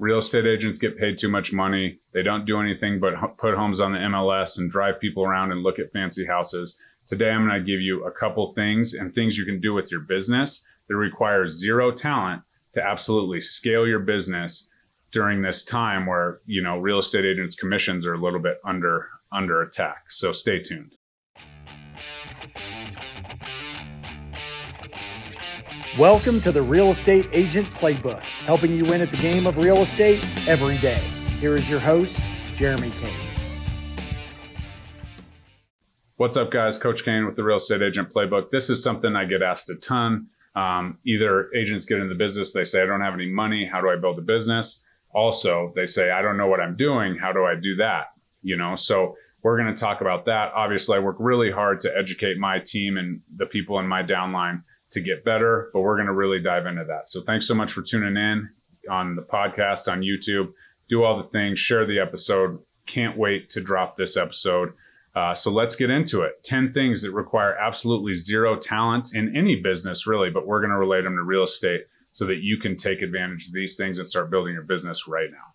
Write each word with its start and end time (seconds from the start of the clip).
real 0.00 0.16
estate 0.16 0.46
agents 0.46 0.78
get 0.78 0.98
paid 0.98 1.18
too 1.18 1.28
much 1.28 1.52
money. 1.52 2.00
They 2.12 2.22
don't 2.22 2.46
do 2.46 2.58
anything 2.58 2.98
but 2.98 3.14
put 3.36 3.54
homes 3.54 3.80
on 3.80 3.92
the 3.92 3.98
MLS 3.98 4.58
and 4.58 4.70
drive 4.70 4.98
people 4.98 5.22
around 5.22 5.52
and 5.52 5.62
look 5.62 5.78
at 5.78 5.92
fancy 5.92 6.24
houses. 6.24 6.78
Today, 7.06 7.30
I'm 7.30 7.46
going 7.46 7.60
to 7.60 7.66
give 7.66 7.80
you 7.80 8.04
a 8.06 8.10
couple 8.10 8.54
things 8.54 8.94
and 8.94 9.14
things 9.14 9.36
you 9.36 9.44
can 9.44 9.60
do 9.60 9.74
with 9.74 9.90
your 9.90 10.00
business 10.00 10.64
that 10.88 10.96
require 10.96 11.46
zero 11.46 11.92
talent 11.92 12.42
to 12.72 12.82
absolutely 12.82 13.42
scale 13.42 13.86
your 13.86 13.98
business 14.00 14.70
during 15.12 15.42
this 15.42 15.64
time 15.64 16.06
where 16.06 16.40
you 16.46 16.62
know 16.62 16.78
real 16.78 16.98
estate 16.98 17.24
agents 17.24 17.56
commissions 17.56 18.06
are 18.06 18.14
a 18.14 18.18
little 18.18 18.38
bit 18.38 18.58
under 18.64 19.08
under 19.32 19.62
attack 19.62 20.08
so 20.08 20.32
stay 20.32 20.60
tuned 20.60 20.94
welcome 25.98 26.40
to 26.40 26.52
the 26.52 26.62
real 26.62 26.90
estate 26.90 27.28
agent 27.32 27.66
playbook 27.74 28.20
helping 28.20 28.72
you 28.72 28.84
win 28.84 29.00
at 29.00 29.10
the 29.10 29.16
game 29.16 29.44
of 29.44 29.58
real 29.58 29.78
estate 29.78 30.24
every 30.46 30.78
day. 30.78 31.00
Here 31.40 31.56
is 31.56 31.68
your 31.68 31.80
host 31.80 32.22
jeremy 32.54 32.90
kane. 33.00 33.12
What's 36.14 36.36
up 36.36 36.52
guys? 36.52 36.78
Coach 36.78 37.04
kane 37.04 37.26
with 37.26 37.34
the 37.34 37.42
real 37.42 37.56
estate 37.56 37.82
agent 37.82 38.12
playbook. 38.14 38.50
This 38.52 38.70
is 38.70 38.80
something 38.80 39.16
i 39.16 39.24
get 39.24 39.42
asked 39.42 39.68
a 39.68 39.74
ton. 39.74 40.28
Um, 40.54 40.98
either 41.04 41.52
agents 41.54 41.86
get 41.86 41.98
in 41.98 42.08
the 42.08 42.14
business 42.14 42.52
they 42.52 42.64
say 42.64 42.82
i 42.82 42.86
don't 42.86 43.00
have 43.00 43.14
any 43.14 43.28
money. 43.28 43.68
How 43.70 43.80
do 43.80 43.90
i 43.90 43.96
build 43.96 44.18
a 44.20 44.22
business? 44.22 44.84
Also 45.12 45.72
they 45.74 45.86
say 45.86 46.12
i 46.12 46.22
don't 46.22 46.36
know 46.36 46.46
what 46.46 46.60
i'm 46.60 46.76
doing. 46.76 47.16
How 47.16 47.32
do 47.32 47.44
i 47.44 47.56
do 47.60 47.74
that? 47.76 48.12
You 48.42 48.56
know 48.56 48.76
so 48.76 49.16
we're 49.42 49.58
going 49.60 49.74
to 49.74 49.80
talk 49.80 50.02
about 50.02 50.26
that. 50.26 50.52
Obviously 50.54 50.96
i 50.96 51.00
work 51.00 51.16
really 51.18 51.50
hard 51.50 51.80
to 51.80 51.92
educate 51.98 52.38
my 52.38 52.60
team 52.60 52.96
and 52.96 53.22
the 53.36 53.46
people 53.46 53.80
in 53.80 53.88
my 53.88 54.04
downline 54.04 54.62
to 54.90 55.00
get 55.00 55.24
better 55.24 55.70
but 55.72 55.80
we're 55.80 55.96
going 55.96 56.06
to 56.06 56.12
really 56.12 56.40
dive 56.40 56.66
into 56.66 56.84
that. 56.84 57.08
So 57.08 57.20
thanks 57.22 57.46
so 57.46 57.54
much 57.54 57.72
for 57.72 57.82
tuning 57.82 58.16
in 58.16 58.50
on 58.90 59.16
the 59.16 59.22
podcast 59.22 59.90
on 59.90 60.00
youtube. 60.00 60.52
Do 60.88 61.04
all 61.04 61.16
the 61.16 61.28
things 61.28 61.58
share 61.58 61.86
the 61.86 62.00
episode. 62.00 62.58
Can't 62.86 63.16
wait 63.16 63.50
to 63.50 63.60
drop 63.60 63.96
this 63.96 64.16
episode. 64.16 64.72
Uh, 65.14 65.34
so 65.34 65.50
let's 65.50 65.74
get 65.74 65.90
into 65.90 66.22
it. 66.22 66.42
10 66.44 66.72
things 66.72 67.02
that 67.02 67.12
require 67.12 67.56
absolutely 67.56 68.14
zero 68.14 68.56
talent 68.56 69.14
in 69.14 69.36
any 69.36 69.56
business 69.56 70.06
really 70.06 70.30
but 70.30 70.46
we're 70.46 70.60
going 70.60 70.70
to 70.70 70.78
relate 70.78 71.02
them 71.02 71.16
to 71.16 71.22
real 71.22 71.44
estate 71.44 71.82
so 72.12 72.26
that 72.26 72.42
you 72.42 72.58
can 72.58 72.76
take 72.76 73.02
advantage 73.02 73.46
of 73.46 73.52
these 73.52 73.76
things 73.76 73.98
and 73.98 74.06
start 74.06 74.30
building 74.30 74.54
your 74.54 74.62
business 74.62 75.06
right 75.06 75.30
now. 75.30 75.49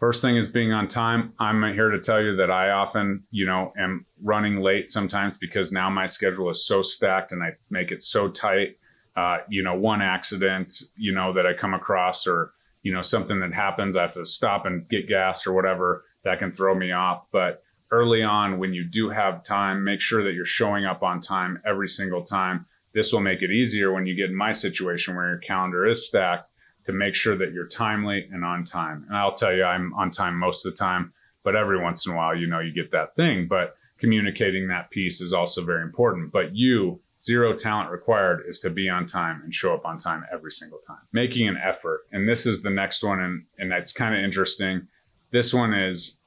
First 0.00 0.22
thing 0.22 0.38
is 0.38 0.50
being 0.50 0.72
on 0.72 0.88
time. 0.88 1.34
I'm 1.38 1.62
here 1.74 1.90
to 1.90 2.00
tell 2.00 2.22
you 2.22 2.34
that 2.36 2.50
I 2.50 2.70
often, 2.70 3.22
you 3.30 3.44
know, 3.44 3.74
am 3.78 4.06
running 4.22 4.60
late 4.60 4.88
sometimes 4.88 5.36
because 5.36 5.72
now 5.72 5.90
my 5.90 6.06
schedule 6.06 6.48
is 6.48 6.66
so 6.66 6.80
stacked 6.80 7.32
and 7.32 7.42
I 7.42 7.50
make 7.68 7.92
it 7.92 8.02
so 8.02 8.28
tight. 8.28 8.78
Uh, 9.14 9.38
you 9.50 9.62
know, 9.62 9.74
one 9.74 10.00
accident, 10.00 10.72
you 10.96 11.12
know, 11.12 11.34
that 11.34 11.46
I 11.46 11.52
come 11.52 11.74
across 11.74 12.26
or, 12.26 12.52
you 12.82 12.94
know, 12.94 13.02
something 13.02 13.40
that 13.40 13.52
happens, 13.52 13.94
I 13.94 14.02
have 14.02 14.14
to 14.14 14.24
stop 14.24 14.64
and 14.64 14.88
get 14.88 15.06
gas 15.06 15.46
or 15.46 15.52
whatever 15.52 16.06
that 16.24 16.38
can 16.38 16.50
throw 16.50 16.74
me 16.74 16.92
off. 16.92 17.26
But 17.30 17.62
early 17.90 18.22
on, 18.22 18.58
when 18.58 18.72
you 18.72 18.84
do 18.84 19.10
have 19.10 19.44
time, 19.44 19.84
make 19.84 20.00
sure 20.00 20.24
that 20.24 20.32
you're 20.32 20.46
showing 20.46 20.86
up 20.86 21.02
on 21.02 21.20
time 21.20 21.60
every 21.66 21.88
single 21.88 22.22
time 22.22 22.64
this 22.94 23.12
will 23.12 23.20
make 23.20 23.42
it 23.42 23.50
easier 23.50 23.92
when 23.92 24.06
you 24.06 24.16
get 24.16 24.30
in 24.30 24.34
my 24.36 24.52
situation 24.52 25.14
where 25.14 25.28
your 25.28 25.38
calendar 25.38 25.86
is 25.86 26.08
stacked 26.08 26.49
to 26.90 26.96
make 26.96 27.14
sure 27.14 27.36
that 27.36 27.52
you're 27.52 27.66
timely 27.66 28.28
and 28.32 28.44
on 28.44 28.64
time. 28.64 29.04
And 29.08 29.16
I'll 29.16 29.34
tell 29.34 29.54
you, 29.54 29.64
I'm 29.64 29.94
on 29.94 30.10
time 30.10 30.36
most 30.36 30.66
of 30.66 30.72
the 30.72 30.78
time, 30.78 31.12
but 31.42 31.56
every 31.56 31.80
once 31.80 32.06
in 32.06 32.12
a 32.12 32.16
while, 32.16 32.36
you 32.36 32.46
know, 32.46 32.60
you 32.60 32.72
get 32.72 32.90
that 32.92 33.14
thing. 33.16 33.46
But 33.48 33.76
communicating 33.98 34.68
that 34.68 34.90
piece 34.90 35.20
is 35.20 35.32
also 35.32 35.64
very 35.64 35.82
important. 35.82 36.32
But 36.32 36.54
you, 36.54 37.00
zero 37.22 37.54
talent 37.54 37.90
required 37.90 38.44
is 38.48 38.58
to 38.60 38.70
be 38.70 38.88
on 38.88 39.06
time 39.06 39.40
and 39.44 39.54
show 39.54 39.74
up 39.74 39.84
on 39.84 39.98
time 39.98 40.24
every 40.32 40.50
single 40.50 40.78
time. 40.86 41.00
Making 41.12 41.48
an 41.48 41.58
effort. 41.62 42.02
And 42.12 42.28
this 42.28 42.46
is 42.46 42.62
the 42.62 42.70
next 42.70 43.02
one. 43.02 43.20
And, 43.20 43.44
and 43.58 43.70
that's 43.70 43.92
kind 43.92 44.14
of 44.14 44.22
interesting. 44.24 44.88
This 45.30 45.54
one 45.54 45.74
is, 45.74 46.18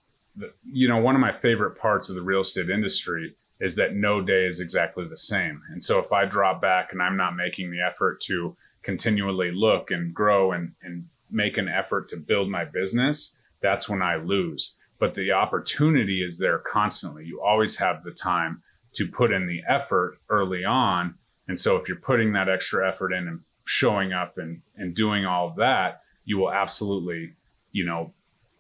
you 0.65 0.87
know, 0.87 0.97
one 0.97 1.15
of 1.15 1.21
my 1.21 1.33
favorite 1.33 1.77
parts 1.77 2.09
of 2.09 2.15
the 2.15 2.21
real 2.21 2.41
estate 2.41 2.69
industry 2.69 3.35
is 3.59 3.75
that 3.75 3.95
no 3.95 4.21
day 4.21 4.45
is 4.45 4.59
exactly 4.59 5.07
the 5.07 5.17
same. 5.17 5.61
And 5.71 5.83
so 5.83 5.99
if 5.99 6.11
I 6.11 6.25
drop 6.25 6.61
back 6.61 6.89
and 6.91 7.01
I'm 7.01 7.17
not 7.17 7.35
making 7.35 7.71
the 7.71 7.81
effort 7.81 8.19
to 8.21 8.55
continually 8.83 9.51
look 9.51 9.91
and 9.91 10.13
grow 10.13 10.51
and, 10.51 10.73
and 10.83 11.05
make 11.31 11.57
an 11.57 11.67
effort 11.67 12.09
to 12.09 12.17
build 12.17 12.49
my 12.49 12.65
business, 12.65 13.35
that's 13.61 13.89
when 13.89 14.01
I 14.01 14.17
lose. 14.17 14.75
But 14.99 15.15
the 15.15 15.31
opportunity 15.31 16.23
is 16.23 16.37
there 16.37 16.59
constantly. 16.59 17.25
You 17.25 17.41
always 17.41 17.77
have 17.77 18.03
the 18.03 18.11
time 18.11 18.61
to 18.93 19.07
put 19.07 19.31
in 19.31 19.47
the 19.47 19.61
effort 19.67 20.17
early 20.29 20.63
on. 20.63 21.15
And 21.47 21.59
so 21.59 21.75
if 21.77 21.87
you're 21.87 21.97
putting 21.97 22.33
that 22.33 22.47
extra 22.49 22.87
effort 22.87 23.11
in 23.11 23.27
and 23.27 23.39
showing 23.65 24.13
up 24.13 24.37
and, 24.37 24.61
and 24.75 24.95
doing 24.95 25.25
all 25.25 25.49
of 25.49 25.55
that, 25.57 26.01
you 26.25 26.37
will 26.37 26.51
absolutely, 26.51 27.33
you 27.71 27.85
know, 27.85 28.13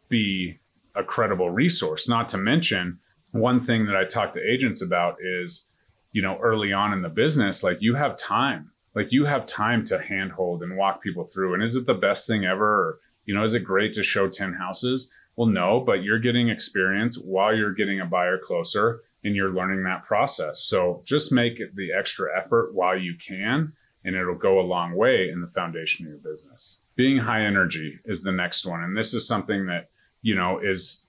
be 0.09 0.59
a 0.95 1.03
credible 1.03 1.49
resource. 1.49 2.09
Not 2.09 2.29
to 2.29 2.37
mention, 2.37 2.99
one 3.31 3.59
thing 3.59 3.85
that 3.85 3.95
I 3.95 4.05
talk 4.05 4.33
to 4.33 4.41
agents 4.41 4.81
about 4.81 5.17
is, 5.21 5.65
you 6.11 6.21
know, 6.21 6.37
early 6.41 6.73
on 6.73 6.93
in 6.93 7.01
the 7.01 7.09
business, 7.09 7.63
like 7.63 7.77
you 7.79 7.95
have 7.95 8.17
time, 8.17 8.71
like 8.95 9.11
you 9.11 9.25
have 9.25 9.45
time 9.45 9.83
to 9.85 9.99
handhold 9.99 10.61
and 10.61 10.77
walk 10.77 11.01
people 11.01 11.25
through. 11.25 11.53
And 11.53 11.63
is 11.63 11.75
it 11.75 11.85
the 11.85 11.93
best 11.93 12.27
thing 12.27 12.45
ever? 12.45 12.65
Or, 12.65 12.99
you 13.25 13.33
know, 13.33 13.43
is 13.43 13.53
it 13.53 13.63
great 13.63 13.93
to 13.93 14.03
show 14.03 14.27
10 14.27 14.53
houses? 14.53 15.11
Well, 15.35 15.47
no, 15.47 15.79
but 15.79 16.03
you're 16.03 16.19
getting 16.19 16.49
experience 16.49 17.17
while 17.17 17.55
you're 17.55 17.73
getting 17.73 17.99
a 17.99 18.05
buyer 18.05 18.37
closer 18.37 19.01
and 19.23 19.35
you're 19.35 19.53
learning 19.53 19.83
that 19.83 20.03
process. 20.03 20.61
So 20.61 21.01
just 21.05 21.31
make 21.31 21.59
the 21.75 21.93
extra 21.97 22.37
effort 22.37 22.73
while 22.73 22.97
you 22.97 23.15
can, 23.15 23.73
and 24.03 24.15
it'll 24.15 24.35
go 24.35 24.59
a 24.59 24.61
long 24.61 24.95
way 24.95 25.29
in 25.29 25.41
the 25.41 25.47
foundation 25.47 26.05
of 26.05 26.11
your 26.11 26.19
business. 26.19 26.81
Being 26.95 27.17
high 27.17 27.45
energy 27.45 27.99
is 28.05 28.21
the 28.21 28.31
next 28.31 28.65
one. 28.65 28.83
And 28.83 28.95
this 28.95 29.13
is 29.13 29.27
something 29.27 29.65
that, 29.67 29.89
you 30.21 30.35
know, 30.35 30.59
is 30.59 31.05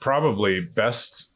probably 0.00 0.60
best 0.60 1.28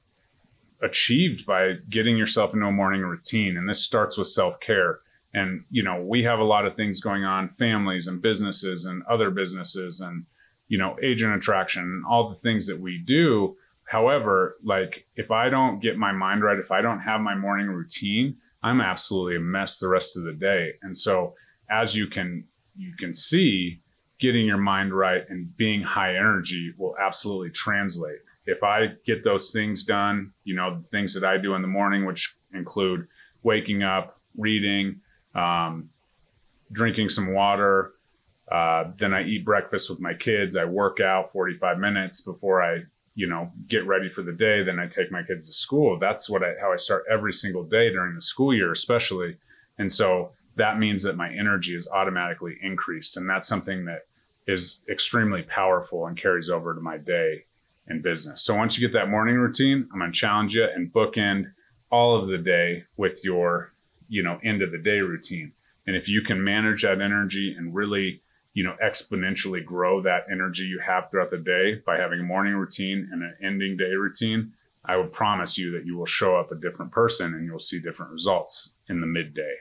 achieved 0.83 1.47
by 1.47 1.75
getting 1.89 2.17
yourself 2.17 2.53
into 2.53 2.67
a 2.67 2.73
morning 2.73 3.03
routine. 3.03 3.57
And 3.57 3.69
this 3.69 3.83
starts 3.83 4.19
with 4.19 4.27
self 4.27 4.61
care. 4.61 4.99
And, 5.37 5.65
you 5.71 5.83
know, 5.83 6.01
we 6.01 6.25
have 6.25 6.39
a 6.39 6.45
lot 6.45 6.67
of 6.67 6.77
things 6.77 7.01
going 7.01 7.25
on 7.25 7.51
families 7.51 8.07
and 8.07 8.23
businesses 8.23 8.87
and 8.87 9.03
other 9.05 9.31
businesses 9.31 10.01
and, 10.01 10.25
you 10.69 10.79
know, 10.79 10.97
agent 11.03 11.35
attraction, 11.35 12.03
all 12.09 12.31
the 12.31 12.41
things 12.41 12.67
that 12.67 12.81
we 12.81 12.99
do. 12.99 13.55
However, 13.85 14.57
like 14.65 15.07
if 15.15 15.31
I 15.31 15.51
don't 15.51 15.81
get 15.81 15.99
my 15.99 16.11
mind 16.11 16.43
right, 16.43 16.59
if 16.59 16.73
I 16.73 16.81
don't 16.81 17.01
have 17.01 17.21
my 17.21 17.35
morning 17.35 17.69
routine, 17.69 18.39
I'm 18.63 18.81
absolutely 18.81 19.37
a 19.37 19.41
mess 19.41 19.79
the 19.79 19.89
rest 19.89 20.17
of 20.17 20.25
the 20.25 20.33
day. 20.33 20.71
And 20.83 20.97
so, 20.97 21.35
as 21.71 21.95
you 21.95 22.07
can 22.07 22.45
you 22.75 22.95
can 22.99 23.13
see, 23.13 23.81
getting 24.19 24.47
your 24.47 24.59
mind 24.59 24.97
right 24.97 25.23
and 25.29 25.55
being 25.57 25.83
high 25.83 26.17
energy 26.17 26.73
will 26.79 26.95
absolutely 26.99 27.51
translate 27.51 28.19
if 28.47 28.63
I 28.63 28.93
get 29.05 29.25
those 29.25 29.51
things 29.51 29.85
done, 29.85 30.33
you 30.45 30.55
know, 30.55 30.81
the 30.81 30.89
things 30.89 31.13
that 31.15 31.25
I 31.25 31.37
do 31.37 31.55
in 31.55 31.63
the 31.63 31.69
morning, 31.69 32.07
which 32.07 32.37
include 32.55 33.07
waking 33.43 33.83
up, 33.83 34.21
reading, 34.37 35.01
um, 35.37 35.91
drinking 36.73 37.09
some 37.11 37.33
water, 37.33 37.93
uh, 38.51 38.85
then 38.97 39.13
I 39.13 39.25
eat 39.25 39.45
breakfast 39.45 39.91
with 39.91 40.01
my 40.01 40.15
kids. 40.15 40.57
I 40.57 40.65
work 40.65 41.01
out 41.01 41.33
45 41.33 41.79
minutes 41.79 42.21
before 42.21 42.63
I, 42.63 42.83
you 43.15 43.29
know, 43.29 43.51
get 43.69 43.87
ready 43.87 44.09
for 44.09 44.23
the 44.23 44.33
day. 44.33 44.63
Then 44.63 44.79
I 44.79 44.87
take 44.87 45.11
my 45.11 45.23
kids 45.23 45.47
to 45.47 45.53
school. 45.53 45.99
That's 45.99 46.31
what 46.31 46.43
I, 46.43 46.55
how 46.61 46.73
I 46.73 46.77
start 46.77 47.05
every 47.11 47.33
single 47.33 47.65
day 47.65 47.91
during 47.91 48.15
the 48.15 48.21
school 48.21 48.55
year, 48.55 48.73
especially. 48.73 49.37
And 49.79 49.93
so 49.93 50.33
that 50.57 50.79
means 50.79 51.03
that 51.03 51.17
my 51.17 51.31
energy 51.31 51.75
is 51.75 51.89
automatically 51.89 52.57
increased. 52.63 53.17
And 53.17 53.29
that's 53.29 53.49
something 53.49 53.85
that 53.87 54.07
is 54.47 54.83
extremely 54.89 55.43
powerful 55.43 56.07
and 56.07 56.17
carries 56.17 56.51
over 56.51 56.75
to 56.75 56.81
my 56.81 56.99
day 56.99 57.45
in 57.89 58.01
business. 58.01 58.43
So 58.43 58.55
once 58.55 58.79
you 58.79 58.87
get 58.87 58.95
that 58.95 59.11
morning 59.11 59.37
routine, 59.37 59.89
I'm 59.93 59.99
going 59.99 60.13
to 60.13 60.19
challenge 60.19 60.55
you 60.55 60.65
and 60.65 60.93
bookend 60.93 61.53
all 61.91 62.21
of 62.21 62.29
the 62.29 62.39
day 62.39 62.85
with 62.97 63.25
your, 63.25 63.73
you 64.09 64.23
know, 64.23 64.39
end 64.45 64.63
of 64.63 64.73
the 64.73 64.79
day 64.79 64.99
routine. 64.99 65.53
And 65.87 65.97
if 65.97 66.09
you 66.09 66.23
can 66.23 66.43
manage 66.43 66.83
that 66.83 67.01
energy 67.01 67.55
and 67.57 67.75
really, 67.75 68.23
you 68.55 68.65
know, 68.65 68.77
exponentially 68.85 69.65
grow 69.65 70.03
that 70.03 70.27
energy 70.31 70.65
you 70.65 70.81
have 70.85 71.11
throughout 71.11 71.31
the 71.31 71.39
day 71.39 71.81
by 71.87 71.97
having 71.97 72.21
a 72.21 72.25
morning 72.25 72.55
routine 72.55 73.09
and 73.13 73.23
an 73.23 73.35
ending 73.43 73.77
day 73.77 73.93
routine, 73.93 74.53
I 74.85 74.97
would 74.97 75.13
promise 75.13 75.59
you 75.59 75.73
that 75.73 75.85
you 75.85 75.97
will 75.97 76.07
show 76.07 76.37
up 76.37 76.53
a 76.53 76.57
different 76.57 76.93
person 76.93 77.35
and 77.35 77.45
you'll 77.45 77.61
see 77.61 77.81
different 77.81 78.13
results 78.13 78.75
in 78.89 79.01
the 79.01 79.07
midday. 79.07 79.55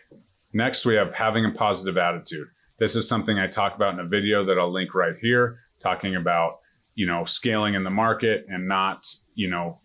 Next, 0.53 0.85
we 0.85 0.95
have 0.95 1.13
having 1.13 1.45
a 1.45 1.51
positive 1.51 1.97
attitude. 1.97 2.47
This 2.79 2.95
is 2.95 3.07
something 3.07 3.37
I 3.37 3.47
talk 3.47 3.75
about 3.75 3.93
in 3.93 3.99
a 3.99 4.07
video 4.07 4.45
that 4.45 4.57
I'll 4.57 4.71
link 4.71 4.93
right 4.95 5.15
here, 5.21 5.59
talking 5.81 6.15
about 6.15 6.59
you 6.95 7.05
know, 7.05 7.25
scaling 7.25 7.75
in 7.75 7.83
the 7.83 7.89
market 7.89 8.45
and 8.49 8.67
not, 8.67 9.05
you 9.35 9.49
know, 9.49 9.79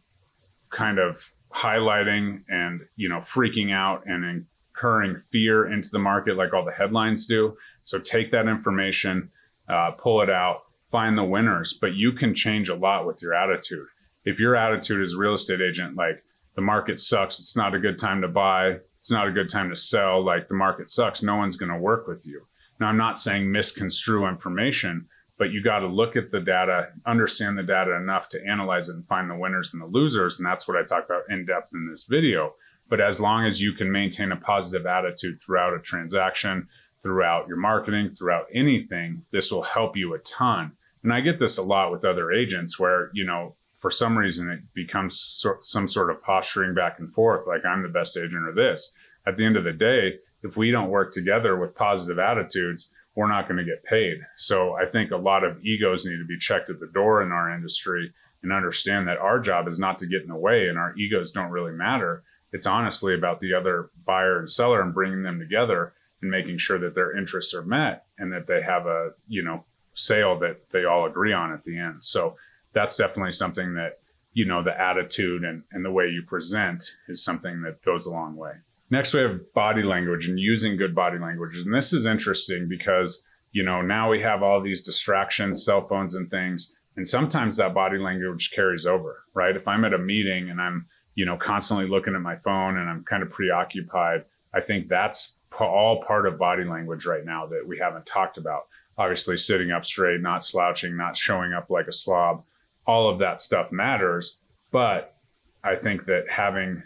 kind 0.71 0.99
of 0.99 1.31
highlighting 1.53 2.43
and, 2.49 2.81
you 2.97 3.09
know, 3.09 3.19
freaking 3.19 3.73
out 3.73 4.06
and 4.06 4.47
incurring 4.81 5.21
fear 5.31 5.71
into 5.73 5.91
the 5.91 5.99
market 5.99 6.37
like 6.37 6.55
all 6.55 6.65
the 6.65 6.73
headlines 6.73 7.27
do. 7.27 7.56
So 7.82 7.99
take 7.99 8.31
that 8.32 8.49
information, 8.49 9.31
uh, 9.69 9.93
pull 9.93 10.23
it 10.23 10.31
out, 10.31 10.62
find 10.91 11.17
the 11.17 11.25
winners, 11.25 11.75
but 11.81 11.94
you 11.94 12.12
can 12.12 12.35
change 12.35 12.69
a 12.69 12.75
lot 12.75 13.06
with 13.06 13.23
your 13.23 13.35
attitude. 13.35 13.87
If 14.25 14.38
your 14.38 14.56
attitude 14.56 15.03
is 15.03 15.17
real 15.17 15.35
estate 15.35 15.61
agent, 15.61 15.97
like 15.97 16.23
the 16.56 16.62
market 16.62 16.99
sucks, 16.99 17.38
it's 17.38 17.56
not 17.56 17.75
a 17.75 17.81
good 17.81 17.99
time 17.99 18.23
to 18.23 18.29
buy, 18.29 18.79
it's 18.99 19.11
not 19.11 19.29
a 19.29 19.32
good 19.32 19.49
time 19.49 19.71
to 19.71 19.77
sell, 19.77 20.25
like 20.25 20.49
the 20.49 20.55
market 20.55 20.91
sucks, 20.91 21.23
no 21.23 21.37
one's 21.37 21.56
going 21.56 21.73
to 21.73 21.79
work 21.79 22.06
with 22.06 22.27
you. 22.27 22.47
Now, 22.81 22.88
I'm 22.88 22.97
not 22.97 23.19
saying 23.19 23.50
misconstrue 23.50 24.27
information, 24.27 25.06
but 25.38 25.53
you 25.53 25.62
got 25.62 25.81
to 25.81 25.87
look 25.87 26.17
at 26.17 26.31
the 26.31 26.41
data, 26.41 26.88
understand 27.06 27.56
the 27.56 27.62
data 27.62 27.94
enough 27.97 28.29
to 28.31 28.47
analyze 28.47 28.88
it 28.88 28.97
and 28.97 29.06
find 29.06 29.31
the 29.31 29.37
winners 29.37 29.73
and 29.73 29.82
the 29.82 29.87
losers. 29.87 30.38
And 30.38 30.47
that's 30.47 30.67
what 30.67 30.77
I 30.77 30.85
talk 30.85 31.05
about 31.05 31.23
in 31.31 31.47
depth 31.47 31.71
in 31.75 31.88
this 31.88 32.05
video. 32.05 32.55
But 32.91 33.01
as 33.01 33.21
long 33.21 33.47
as 33.47 33.63
you 33.63 33.73
can 33.73 33.91
maintain 33.91 34.33
a 34.33 34.37
positive 34.37 34.85
attitude 34.85 35.41
throughout 35.41 35.73
a 35.73 35.79
transaction, 35.79 36.69
throughout 37.03 37.49
your 37.49 37.57
marketing, 37.57 38.11
throughout 38.11 38.47
anything, 38.53 39.23
this 39.31 39.51
will 39.51 39.63
help 39.63 39.97
you 39.97 40.13
a 40.13 40.19
ton. 40.19 40.73
And 41.03 41.13
I 41.13 41.21
get 41.21 41.39
this 41.39 41.57
a 41.57 41.63
lot 41.63 41.93
with 41.93 42.05
other 42.05 42.33
agents 42.33 42.79
where, 42.79 43.11
you 43.15 43.25
know, 43.25 43.55
for 43.81 43.91
some 43.91 44.19
reason 44.19 44.51
it 44.51 44.61
becomes 44.75 45.19
so, 45.19 45.55
some 45.63 45.89
sort 45.89 46.11
of 46.11 46.23
posturing 46.23 46.75
back 46.75 46.99
and 46.99 47.13
forth, 47.15 47.47
like 47.47 47.65
I'm 47.65 47.83
the 47.83 47.89
best 47.89 48.19
agent 48.19 48.47
or 48.47 48.53
this. 48.53 48.93
At 49.27 49.37
the 49.37 49.47
end 49.47 49.57
of 49.57 49.65
the 49.65 49.73
day, 49.73 50.17
if 50.43 50.57
we 50.57 50.71
don't 50.71 50.91
work 50.91 51.13
together 51.13 51.57
with 51.57 51.75
positive 51.75 52.19
attitudes, 52.19 52.91
we're 53.15 53.29
not 53.29 53.49
going 53.49 53.59
to 53.59 53.65
get 53.65 53.85
paid. 53.85 54.19
So 54.37 54.75
I 54.75 54.87
think 54.87 55.11
a 55.11 55.17
lot 55.17 55.45
of 55.45 55.65
egos 55.65 56.05
need 56.05 56.19
to 56.19 56.27
be 56.27 56.39
checked 56.39 56.71
at 56.71 56.81
the 56.81 56.91
door 56.93 57.23
in 57.23 57.33
our 57.33 57.55
industry 57.55 58.13
and 58.43 58.53
understand 58.53 59.09
that 59.09 59.19
our 59.19 59.39
job 59.39 59.69
is 59.69 59.79
not 59.79 59.99
to 59.99 60.07
get 60.07 60.23
in 60.23 60.29
the 60.29 60.37
way 60.37 60.69
and 60.69 60.79
our 60.79 60.95
egos 60.97 61.33
don't 61.33 61.51
really 61.51 61.73
matter. 61.73 62.23
It's 62.52 62.67
honestly 62.67 63.14
about 63.14 63.41
the 63.41 63.55
other 63.55 63.91
buyer 64.05 64.38
and 64.38 64.50
seller 64.50 64.82
and 64.82 64.94
bringing 64.94 65.23
them 65.23 65.38
together 65.38 65.93
and 66.23 66.31
making 66.31 66.58
sure 66.58 66.79
that 66.79 66.94
their 66.94 67.17
interests 67.17 67.55
are 67.55 67.62
met 67.62 68.05
and 68.19 68.32
that 68.32 68.47
they 68.47 68.62
have 68.62 68.87
a, 68.87 69.11
you 69.29 69.43
know, 69.43 69.64
sale 69.94 70.38
that 70.38 70.70
they 70.70 70.85
all 70.85 71.06
agree 71.06 71.32
on 71.32 71.52
at 71.52 71.64
the 71.64 71.79
end. 71.79 72.02
So 72.02 72.37
that's 72.73 72.97
definitely 72.97 73.32
something 73.32 73.75
that, 73.75 73.99
you 74.32 74.44
know, 74.44 74.62
the 74.62 74.79
attitude 74.81 75.44
and, 75.44 75.62
and 75.73 75.85
the 75.85 75.91
way 75.91 76.06
you 76.06 76.23
present 76.23 76.85
is 77.08 77.25
something 77.25 77.62
that 77.62 77.82
goes 77.82 78.06
a 78.06 78.11
long 78.11 78.37
way. 78.37 78.53
Next, 78.91 79.14
we 79.14 79.20
have 79.20 79.53
body 79.55 79.82
language 79.82 80.29
and 80.29 80.38
using 80.38 80.76
good 80.76 80.94
body 80.94 81.19
language. 81.19 81.56
And 81.58 81.75
this 81.75 81.93
is 81.93 82.06
interesting 82.06 82.69
because, 82.69 83.23
you 83.53 83.62
know, 83.62 83.82
now 83.82 84.11
we 84.11 84.20
have 84.23 84.43
all 84.43 84.61
these 84.61 84.82
distractions, 84.82 85.64
cell 85.64 85.87
phones 85.87 86.14
and 86.14 86.31
things. 86.31 86.75
And 86.96 87.06
sometimes 87.06 87.56
that 87.56 87.73
body 87.73 87.99
language 87.99 88.50
carries 88.50 88.87
over, 88.87 89.25
right? 89.32 89.56
If 89.56 89.69
I'm 89.69 89.85
at 89.85 89.94
a 89.94 89.99
meeting 89.99 90.50
and 90.50 90.61
I'm, 90.61 90.87
you 91.15 91.27
know, 91.27 91.37
constantly 91.37 91.89
looking 91.89 92.15
at 92.15 92.21
my 92.21 92.37
phone 92.37 92.77
and 92.77 92.89
I'm 92.89 93.05
kind 93.05 93.23
of 93.23 93.31
preoccupied, 93.31 94.25
I 94.55 94.61
think 94.61 94.89
that's 94.89 95.39
all 95.59 96.03
part 96.03 96.27
of 96.27 96.39
body 96.39 96.65
language 96.65 97.07
right 97.07 97.25
now 97.25 97.47
that 97.47 97.67
we 97.67 97.79
haven't 97.79 98.07
talked 98.07 98.39
about. 98.39 98.69
Obviously, 98.97 99.37
sitting 99.37 99.71
up 99.71 99.85
straight, 99.85 100.21
not 100.21 100.45
slouching, 100.45 100.97
not 100.97 101.17
showing 101.17 101.53
up 101.53 101.71
like 101.71 101.87
a 101.87 101.93
slob, 101.93 102.45
all 102.87 103.09
of 103.09 103.19
that 103.19 103.41
stuff 103.41 103.73
matters. 103.73 104.39
But 104.71 105.17
I 105.65 105.77
think 105.77 106.07
that 106.07 106.25
having, 106.31 106.83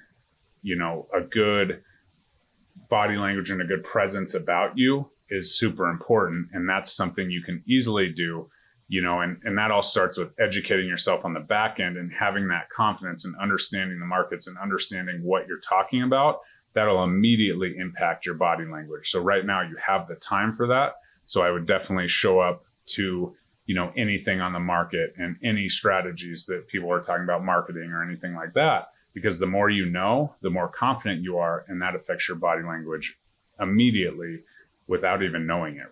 you 0.63 0.77
know, 0.77 1.09
a 1.15 1.21
good 1.21 1.83
body 2.89 3.17
language 3.17 3.51
and 3.51 3.61
a 3.61 3.67
good 3.67 3.85
presence 3.85 4.35
about 4.35 4.79
you 4.79 5.11
is 5.31 5.59
super 5.59 5.89
important. 5.89 6.49
And 6.53 6.69
that's 6.69 6.93
something 6.93 7.31
you 7.31 7.43
can 7.43 7.63
easily 7.67 8.11
do, 8.11 8.49
you 8.89 9.03
know, 9.03 9.21
and, 9.21 9.41
and 9.45 9.57
that 9.57 9.71
all 9.71 9.83
starts 9.83 10.19
with 10.19 10.33
educating 10.39 10.87
yourself 10.87 11.25
on 11.25 11.33
the 11.33 11.41
back 11.41 11.81
end 11.81 11.97
and 11.97 12.13
having 12.13 12.49
that 12.49 12.69
confidence 12.71 13.25
and 13.25 13.35
understanding 13.37 13.99
the 13.99 14.07
markets 14.07 14.47
and 14.47 14.59
understanding 14.59 15.23
what 15.23 15.47
you're 15.49 15.59
talking 15.59 16.03
about. 16.03 16.41
That'll 16.75 17.05
immediately 17.05 17.77
impact 17.79 18.27
your 18.27 18.35
body 18.35 18.65
language. 18.65 19.11
So 19.11 19.21
right 19.21 19.45
now 19.45 19.63
you 19.63 19.77
have 19.85 20.09
the 20.09 20.17
time 20.17 20.53
for 20.53 20.67
that. 20.69 20.97
So 21.27 21.43
I 21.43 21.51
would 21.51 21.67
definitely 21.67 22.09
show 22.09 22.41
up 22.41 22.65
to, 22.87 23.35
you 23.67 23.75
know, 23.75 23.93
anything 23.97 24.41
on 24.41 24.53
the 24.53 24.61
market 24.61 25.15
and 25.17 25.37
any 25.43 25.69
strategies 25.69 26.45
that 26.47 26.67
people 26.69 26.93
are 26.93 27.01
talking 27.01 27.25
about 27.25 27.45
marketing 27.45 27.91
or 27.91 28.05
anything 28.05 28.35
like 28.35 28.53
that 28.55 28.89
because 29.15 29.39
the 29.39 29.47
more 29.47 29.71
you 29.71 29.87
know, 29.87 30.35
the 30.43 30.51
more 30.51 30.69
confident 30.69 31.23
you 31.23 31.39
are, 31.39 31.65
and 31.69 31.81
that 31.81 31.95
affects 31.95 32.29
your 32.29 32.37
body 32.37 32.63
language 32.63 33.19
immediately 33.61 34.41
without 34.89 35.23
even 35.23 35.47
knowing 35.47 35.77
it. 35.77 35.87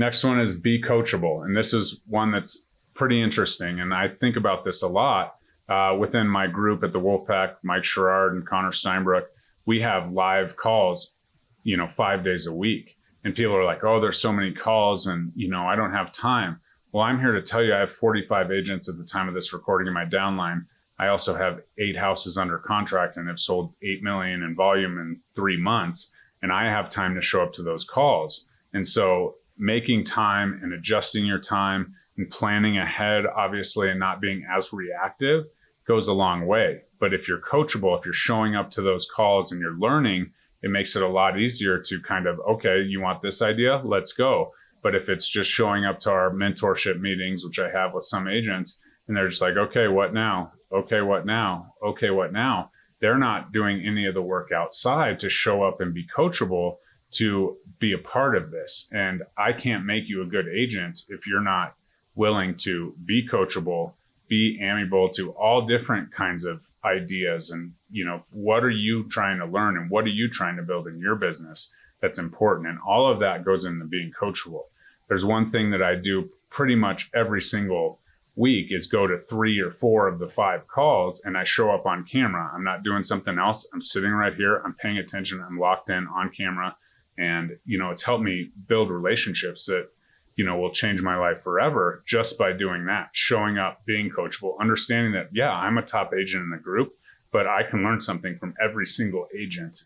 Next 0.00 0.24
one 0.24 0.40
is 0.40 0.58
be 0.58 0.80
coachable. 0.82 1.44
And 1.44 1.54
this 1.54 1.74
is 1.74 2.00
one 2.06 2.32
that's 2.32 2.64
pretty 2.94 3.22
interesting. 3.22 3.80
And 3.80 3.92
I 3.92 4.08
think 4.08 4.36
about 4.36 4.64
this 4.64 4.82
a 4.82 4.88
lot 4.88 5.34
uh, 5.68 5.94
within 6.00 6.26
my 6.26 6.46
group 6.46 6.82
at 6.82 6.92
the 6.92 6.98
Wolfpack, 6.98 7.56
Mike 7.62 7.84
Sherrard 7.84 8.34
and 8.34 8.46
Connor 8.46 8.70
Steinbrecher. 8.70 9.26
We 9.66 9.82
have 9.82 10.10
live 10.10 10.56
calls, 10.56 11.16
you 11.64 11.76
know, 11.76 11.86
five 11.86 12.24
days 12.24 12.46
a 12.46 12.54
week. 12.54 12.96
And 13.24 13.34
people 13.34 13.54
are 13.54 13.64
like, 13.64 13.84
oh, 13.84 14.00
there's 14.00 14.18
so 14.18 14.32
many 14.32 14.54
calls 14.54 15.06
and, 15.06 15.32
you 15.36 15.50
know, 15.50 15.66
I 15.66 15.76
don't 15.76 15.92
have 15.92 16.12
time. 16.12 16.60
Well, 16.92 17.04
I'm 17.04 17.20
here 17.20 17.32
to 17.32 17.42
tell 17.42 17.62
you 17.62 17.74
I 17.74 17.80
have 17.80 17.92
45 17.92 18.50
agents 18.50 18.88
at 18.88 18.96
the 18.96 19.04
time 19.04 19.28
of 19.28 19.34
this 19.34 19.52
recording 19.52 19.86
in 19.86 19.92
my 19.92 20.06
downline 20.06 20.64
I 21.00 21.08
also 21.08 21.34
have 21.34 21.62
eight 21.78 21.96
houses 21.96 22.36
under 22.36 22.58
contract 22.58 23.16
and 23.16 23.26
have 23.26 23.38
sold 23.38 23.72
8 23.82 24.02
million 24.02 24.42
in 24.42 24.54
volume 24.54 24.98
in 24.98 25.20
three 25.34 25.56
months. 25.56 26.10
And 26.42 26.52
I 26.52 26.66
have 26.66 26.90
time 26.90 27.14
to 27.14 27.22
show 27.22 27.42
up 27.42 27.54
to 27.54 27.62
those 27.62 27.84
calls. 27.84 28.46
And 28.74 28.86
so 28.86 29.36
making 29.60 30.04
time 30.04 30.58
and 30.62 30.72
adjusting 30.72 31.24
your 31.24 31.38
time 31.38 31.94
and 32.16 32.30
planning 32.30 32.78
ahead, 32.78 33.24
obviously, 33.26 33.90
and 33.90 34.00
not 34.00 34.20
being 34.20 34.44
as 34.50 34.72
reactive 34.72 35.44
goes 35.86 36.08
a 36.08 36.12
long 36.12 36.46
way. 36.46 36.82
But 36.98 37.14
if 37.14 37.28
you're 37.28 37.40
coachable, 37.40 37.98
if 37.98 38.04
you're 38.04 38.12
showing 38.12 38.56
up 38.56 38.70
to 38.72 38.82
those 38.82 39.06
calls 39.06 39.52
and 39.52 39.60
you're 39.60 39.78
learning, 39.78 40.32
it 40.62 40.70
makes 40.70 40.96
it 40.96 41.02
a 41.02 41.08
lot 41.08 41.38
easier 41.38 41.78
to 41.78 42.00
kind 42.00 42.26
of, 42.26 42.40
okay, 42.40 42.82
you 42.82 43.00
want 43.00 43.22
this 43.22 43.40
idea? 43.40 43.80
Let's 43.84 44.12
go. 44.12 44.52
But 44.82 44.94
if 44.94 45.08
it's 45.08 45.28
just 45.28 45.50
showing 45.50 45.84
up 45.84 46.00
to 46.00 46.10
our 46.10 46.30
mentorship 46.30 47.00
meetings, 47.00 47.44
which 47.44 47.58
I 47.58 47.70
have 47.70 47.94
with 47.94 48.04
some 48.04 48.28
agents, 48.28 48.78
and 49.06 49.16
they're 49.16 49.28
just 49.28 49.42
like, 49.42 49.56
okay, 49.56 49.88
what 49.88 50.12
now? 50.12 50.52
okay, 50.72 51.00
what 51.00 51.26
now? 51.26 51.74
Okay, 51.82 52.10
what 52.10 52.32
now? 52.32 52.70
They're 53.00 53.18
not 53.18 53.52
doing 53.52 53.82
any 53.84 54.06
of 54.06 54.14
the 54.14 54.22
work 54.22 54.50
outside 54.52 55.18
to 55.20 55.30
show 55.30 55.62
up 55.62 55.80
and 55.80 55.94
be 55.94 56.06
coachable 56.06 56.76
to 57.12 57.56
be 57.78 57.92
a 57.92 57.98
part 57.98 58.36
of 58.36 58.50
this. 58.50 58.88
And 58.92 59.22
I 59.36 59.52
can't 59.52 59.84
make 59.84 60.08
you 60.08 60.22
a 60.22 60.26
good 60.26 60.48
agent 60.48 61.02
if 61.08 61.26
you're 61.26 61.40
not 61.40 61.74
willing 62.14 62.54
to 62.56 62.94
be 63.04 63.26
coachable, 63.26 63.92
be 64.28 64.60
amiable 64.62 65.08
to 65.10 65.30
all 65.32 65.66
different 65.66 66.12
kinds 66.12 66.44
of 66.44 66.66
ideas 66.84 67.50
and 67.50 67.74
you 67.90 68.06
know 68.06 68.22
what 68.30 68.64
are 68.64 68.70
you 68.70 69.06
trying 69.08 69.38
to 69.38 69.44
learn 69.44 69.76
and 69.76 69.90
what 69.90 70.04
are 70.04 70.08
you 70.08 70.30
trying 70.30 70.56
to 70.56 70.62
build 70.62 70.86
in 70.86 70.98
your 70.98 71.14
business 71.14 71.74
that's 72.00 72.18
important 72.18 72.66
and 72.66 72.78
all 72.86 73.10
of 73.10 73.20
that 73.20 73.44
goes 73.44 73.66
into 73.66 73.84
being 73.84 74.10
coachable 74.18 74.62
there's 75.08 75.26
one 75.26 75.44
thing 75.44 75.70
that 75.70 75.82
i 75.82 75.94
do 75.94 76.30
pretty 76.48 76.74
much 76.74 77.10
every 77.12 77.42
single 77.42 78.00
week 78.36 78.68
is 78.70 78.86
go 78.86 79.06
to 79.06 79.18
three 79.18 79.60
or 79.60 79.70
four 79.70 80.08
of 80.08 80.18
the 80.18 80.28
five 80.28 80.66
calls 80.66 81.20
and 81.24 81.36
I 81.36 81.44
show 81.44 81.70
up 81.70 81.84
on 81.84 82.04
camera. 82.04 82.50
I'm 82.54 82.64
not 82.64 82.82
doing 82.82 83.02
something 83.02 83.38
else. 83.38 83.68
I'm 83.72 83.82
sitting 83.82 84.10
right 84.10 84.34
here. 84.34 84.62
I'm 84.64 84.74
paying 84.74 84.98
attention. 84.98 85.44
I'm 85.46 85.58
locked 85.58 85.90
in 85.90 86.06
on 86.06 86.30
camera. 86.30 86.76
And, 87.20 87.58
you 87.64 87.78
know, 87.78 87.90
it's 87.90 88.02
helped 88.02 88.24
me 88.24 88.50
build 88.66 88.90
relationships 88.90 89.66
that, 89.66 89.88
you 90.36 90.44
know, 90.44 90.58
will 90.58 90.72
change 90.72 91.02
my 91.02 91.16
life 91.16 91.42
forever 91.42 92.02
just 92.06 92.38
by 92.38 92.52
doing 92.52 92.86
that, 92.86 93.10
showing 93.12 93.58
up, 93.58 93.84
being 93.84 94.10
coachable, 94.10 94.58
understanding 94.60 95.12
that, 95.12 95.28
yeah, 95.32 95.50
I'm 95.50 95.78
a 95.78 95.82
top 95.82 96.12
agent 96.18 96.44
in 96.44 96.50
the 96.50 96.56
group, 96.56 96.92
but 97.32 97.46
I 97.46 97.62
can 97.68 97.82
learn 97.82 98.00
something 98.00 98.38
from 98.38 98.54
every 98.62 98.86
single 98.86 99.26
agent 99.38 99.84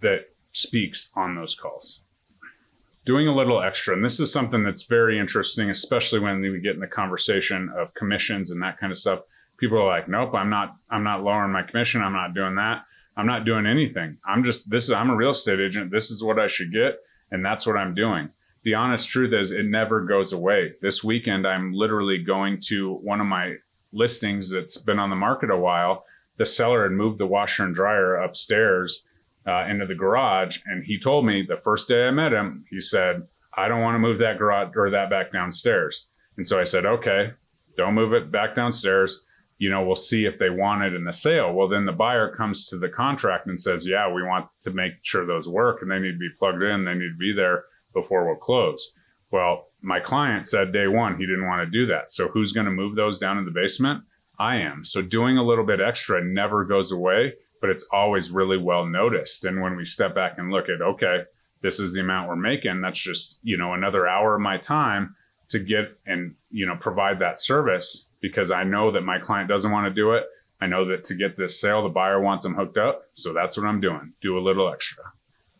that 0.00 0.30
speaks 0.52 1.12
on 1.14 1.36
those 1.36 1.54
calls 1.54 2.02
doing 3.04 3.26
a 3.26 3.34
little 3.34 3.62
extra. 3.62 3.94
And 3.94 4.04
this 4.04 4.20
is 4.20 4.32
something 4.32 4.62
that's 4.62 4.86
very 4.86 5.18
interesting, 5.18 5.70
especially 5.70 6.20
when 6.20 6.40
we 6.40 6.60
get 6.60 6.74
in 6.74 6.80
the 6.80 6.86
conversation 6.86 7.72
of 7.76 7.92
commissions 7.94 8.50
and 8.50 8.62
that 8.62 8.78
kind 8.78 8.92
of 8.92 8.98
stuff. 8.98 9.20
People 9.58 9.78
are 9.78 9.86
like, 9.86 10.08
nope, 10.08 10.34
I'm 10.34 10.50
not, 10.50 10.76
I'm 10.90 11.04
not 11.04 11.22
lowering 11.22 11.52
my 11.52 11.62
commission. 11.62 12.02
I'm 12.02 12.12
not 12.12 12.34
doing 12.34 12.56
that. 12.56 12.84
I'm 13.16 13.26
not 13.26 13.44
doing 13.44 13.66
anything. 13.66 14.18
I'm 14.26 14.44
just, 14.44 14.70
this 14.70 14.84
is, 14.84 14.90
I'm 14.90 15.10
a 15.10 15.16
real 15.16 15.30
estate 15.30 15.60
agent. 15.60 15.90
This 15.90 16.10
is 16.10 16.22
what 16.22 16.38
I 16.38 16.46
should 16.46 16.72
get. 16.72 16.98
And 17.30 17.44
that's 17.44 17.66
what 17.66 17.76
I'm 17.76 17.94
doing. 17.94 18.30
The 18.64 18.74
honest 18.74 19.08
truth 19.08 19.32
is 19.32 19.50
it 19.50 19.66
never 19.66 20.02
goes 20.02 20.32
away. 20.32 20.74
This 20.80 21.02
weekend, 21.02 21.46
I'm 21.46 21.72
literally 21.72 22.18
going 22.18 22.60
to 22.68 22.94
one 22.94 23.20
of 23.20 23.26
my 23.26 23.56
listings 23.92 24.50
that's 24.50 24.78
been 24.78 24.98
on 24.98 25.10
the 25.10 25.16
market 25.16 25.50
a 25.50 25.56
while. 25.56 26.04
The 26.38 26.46
seller 26.46 26.84
had 26.84 26.92
moved 26.92 27.18
the 27.18 27.26
washer 27.26 27.64
and 27.64 27.74
dryer 27.74 28.16
upstairs 28.16 29.04
uh, 29.46 29.66
into 29.66 29.86
the 29.86 29.94
garage. 29.94 30.60
And 30.66 30.84
he 30.84 30.98
told 30.98 31.26
me 31.26 31.44
the 31.46 31.56
first 31.56 31.88
day 31.88 32.06
I 32.06 32.10
met 32.10 32.32
him, 32.32 32.64
he 32.70 32.80
said, 32.80 33.26
I 33.54 33.68
don't 33.68 33.82
want 33.82 33.96
to 33.96 33.98
move 33.98 34.18
that 34.18 34.38
garage 34.38 34.72
or 34.76 34.90
that 34.90 35.10
back 35.10 35.32
downstairs. 35.32 36.08
And 36.36 36.46
so 36.46 36.58
I 36.58 36.64
said, 36.64 36.86
okay, 36.86 37.32
don't 37.76 37.94
move 37.94 38.12
it 38.12 38.30
back 38.30 38.54
downstairs. 38.54 39.26
You 39.62 39.70
know, 39.70 39.84
we'll 39.84 39.94
see 39.94 40.24
if 40.24 40.38
they 40.38 40.50
want 40.50 40.82
it 40.82 40.94
in 40.94 41.04
the 41.04 41.12
sale. 41.12 41.52
Well, 41.52 41.68
then 41.68 41.86
the 41.86 41.92
buyer 41.92 42.34
comes 42.34 42.66
to 42.66 42.78
the 42.78 42.88
contract 42.88 43.46
and 43.46 43.60
says, 43.60 43.88
yeah, 43.88 44.12
we 44.12 44.22
want 44.22 44.46
to 44.64 44.70
make 44.70 44.94
sure 45.02 45.24
those 45.24 45.48
work 45.48 45.82
and 45.82 45.90
they 45.90 45.98
need 45.98 46.12
to 46.12 46.18
be 46.18 46.36
plugged 46.38 46.62
in. 46.62 46.84
They 46.84 46.94
need 46.94 47.12
to 47.12 47.18
be 47.18 47.32
there 47.32 47.64
before 47.94 48.26
we'll 48.26 48.36
close. 48.36 48.92
Well, 49.30 49.68
my 49.80 50.00
client 50.00 50.46
said 50.48 50.72
day 50.72 50.88
one 50.88 51.16
he 51.16 51.26
didn't 51.26 51.46
want 51.46 51.64
to 51.64 51.70
do 51.70 51.86
that. 51.86 52.12
So 52.12 52.28
who's 52.28 52.52
going 52.52 52.66
to 52.66 52.72
move 52.72 52.96
those 52.96 53.18
down 53.18 53.38
in 53.38 53.44
the 53.44 53.50
basement? 53.50 54.02
I 54.38 54.56
am. 54.56 54.84
So 54.84 55.00
doing 55.02 55.38
a 55.38 55.44
little 55.44 55.64
bit 55.64 55.80
extra 55.80 56.24
never 56.24 56.64
goes 56.64 56.90
away 56.90 57.34
but 57.62 57.70
it's 57.70 57.86
always 57.92 58.32
really 58.32 58.58
well 58.58 58.84
noticed. 58.84 59.44
And 59.44 59.62
when 59.62 59.76
we 59.76 59.84
step 59.84 60.16
back 60.16 60.34
and 60.36 60.50
look 60.50 60.68
at, 60.68 60.82
okay, 60.82 61.20
this 61.62 61.78
is 61.78 61.94
the 61.94 62.00
amount 62.00 62.28
we're 62.28 62.36
making, 62.36 62.80
that's 62.82 63.00
just, 63.00 63.38
you 63.44 63.56
know, 63.56 63.72
another 63.72 64.06
hour 64.06 64.34
of 64.34 64.40
my 64.40 64.58
time 64.58 65.14
to 65.50 65.60
get 65.60 65.96
and, 66.04 66.34
you 66.50 66.66
know, 66.66 66.76
provide 66.78 67.20
that 67.20 67.40
service 67.40 68.08
because 68.22 68.50
I 68.50 68.64
know 68.64 68.92
that 68.92 69.02
my 69.02 69.18
client 69.18 69.48
doesn't 69.50 69.70
want 69.70 69.86
to 69.86 69.92
do 69.92 70.12
it. 70.12 70.24
I 70.60 70.66
know 70.68 70.86
that 70.88 71.04
to 71.04 71.14
get 71.14 71.36
this 71.36 71.60
sale, 71.60 71.82
the 71.82 71.88
buyer 71.88 72.22
wants 72.22 72.44
them 72.44 72.54
hooked 72.54 72.78
up. 72.78 73.02
So 73.14 73.32
that's 73.34 73.56
what 73.58 73.66
I'm 73.66 73.80
doing. 73.80 74.12
Do 74.22 74.38
a 74.38 74.40
little 74.40 74.72
extra. 74.72 75.04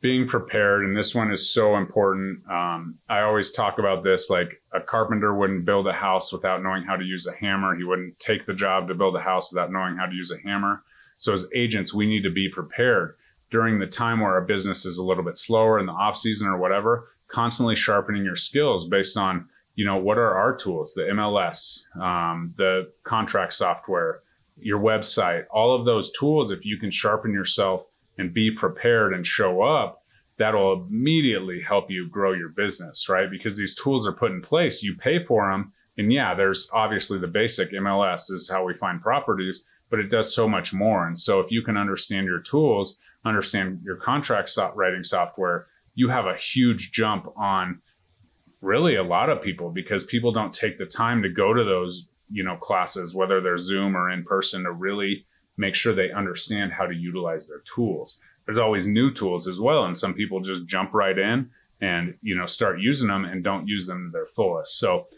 being 0.01 0.27
prepared, 0.27 0.85
and 0.85 0.97
this 0.97 1.15
one 1.15 1.31
is 1.31 1.53
so 1.53 1.77
important. 1.77 2.43
Um, 2.51 2.99
I 3.09 3.21
always 3.21 3.53
talk 3.53 3.79
about 3.79 4.03
this 4.03 4.29
like 4.29 4.61
a 4.73 4.81
carpenter 4.81 5.33
wouldn't 5.35 5.65
build 5.65 5.87
a 5.87 5.93
house 5.93 6.33
without 6.33 6.63
knowing 6.63 6.83
how 6.83 6.97
to 6.97 7.05
use 7.05 7.27
a 7.27 7.35
hammer. 7.35 7.77
He 7.77 7.85
wouldn't 7.85 8.19
take 8.19 8.45
the 8.45 8.53
job 8.53 8.89
to 8.89 8.95
build 8.95 9.15
a 9.17 9.21
house 9.21 9.53
without 9.53 9.71
knowing 9.71 9.97
how 9.97 10.07
to 10.07 10.15
use 10.15 10.33
a 10.33 10.41
hammer. 10.47 10.83
So, 11.19 11.33
as 11.33 11.49
agents, 11.55 11.95
we 11.95 12.07
need 12.07 12.25
to 12.25 12.31
be 12.33 12.49
prepared 12.49 13.15
during 13.53 13.79
the 13.79 13.87
time 13.87 14.19
where 14.21 14.33
our 14.33 14.41
business 14.45 14.85
is 14.85 14.99
a 14.99 15.05
little 15.05 15.23
bit 15.23 15.39
slower 15.39 15.79
in 15.79 15.87
the 15.87 15.93
off 15.93 16.17
season 16.17 16.49
or 16.49 16.59
whatever, 16.59 17.09
constantly 17.29 17.77
sharpening 17.77 18.25
your 18.25 18.37
skills 18.37 18.89
based 18.89 19.17
on, 19.17 19.49
you 19.75 19.87
know, 19.87 19.97
what 19.97 20.19
are 20.19 20.37
our 20.37 20.55
tools, 20.55 20.95
the 20.95 21.03
MLS, 21.03 21.85
um, 21.97 22.53
the 22.57 22.93
contract 23.05 23.53
software, 23.55 24.21
your 24.57 24.81
website, 24.81 25.45
all 25.51 25.75
of 25.75 25.85
those 25.85 26.13
tools. 26.13 26.51
If 26.51 26.65
you 26.65 26.77
can 26.77 26.91
sharpen 26.91 27.33
yourself 27.33 27.87
and 28.19 28.35
be 28.35 28.51
prepared 28.51 29.15
and 29.15 29.27
show 29.27 29.63
up, 29.63 30.03
that'll 30.39 30.87
immediately 30.89 31.61
help 31.61 31.91
you 31.91 32.09
grow 32.09 32.33
your 32.33 32.51
business, 32.51 33.09
right? 33.09 33.31
Because 33.31 33.57
these 33.57 33.75
tools 33.75 34.07
are 34.07 34.13
put 34.13 34.33
in 34.33 34.43
place, 34.43 34.83
you 34.83 34.95
pay 34.95 35.25
for 35.25 35.51
them. 35.51 35.73
And 35.99 36.13
yeah, 36.13 36.35
there's 36.35 36.69
obviously 36.73 37.19
the 37.19 37.27
basic 37.27 37.73
MLS 37.73 38.31
is 38.31 38.51
how 38.51 38.65
we 38.65 38.75
find 38.75 39.01
properties, 39.01 39.65
but 39.91 40.01
it 40.01 40.11
does 40.11 40.35
so 40.35 40.49
much 40.49 40.73
more. 40.73 41.07
And 41.07 41.19
so 41.19 41.41
if 41.41 41.51
you 41.51 41.63
can 41.63 41.77
understand 41.77 42.27
your 42.27 42.41
tools, 42.41 42.99
understand 43.25 43.81
your 43.85 43.97
contract 43.97 44.51
writing 44.75 45.05
software, 45.05 45.67
you 45.95 46.09
have 46.09 46.27
a 46.27 46.37
huge 46.37 46.93
jump 46.93 47.29
on 47.37 47.81
really 48.63 48.95
a 48.97 49.03
lot 49.03 49.29
of 49.29 49.43
people 49.43 49.71
because 49.71 50.05
people 50.05 50.33
don't 50.33 50.53
take 50.53 50.79
the 50.79 50.87
time 50.87 51.23
to 51.23 51.29
go 51.29 51.53
to 51.53 51.65
those, 51.65 52.09
you 52.31 52.45
know, 52.45 52.57
classes, 52.57 53.15
whether 53.15 53.41
they're 53.41 53.59
Zoom 53.59 53.97
or 53.97 54.11
in 54.11 54.25
person 54.25 54.63
to 54.63 54.73
really 54.73 55.27
make 55.59 55.75
sure 55.75 55.95
they 55.95 56.11
understand 56.11 56.73
how 56.73 56.87
to 56.87 56.95
utilize 56.95 57.47
their 57.47 57.63
tools. 57.75 58.21
There's 58.47 58.59
always 58.59 58.87
new 58.87 59.13
tools 59.13 59.47
as 59.47 59.61
well. 59.61 59.85
And 59.85 59.99
some 59.99 60.15
people 60.15 60.41
just 60.41 60.67
jump 60.67 60.95
right 60.95 61.19
in 61.19 61.51
and, 61.81 62.15
you 62.23 62.37
know, 62.37 62.47
start 62.47 62.81
using 62.81 63.09
them 63.09 63.25
and 63.25 63.45
don't 63.45 63.69
use 63.69 63.87
them 63.87 64.09
to 64.09 64.13
their 64.13 64.27
fullest. 64.27 64.79
So 64.79 65.09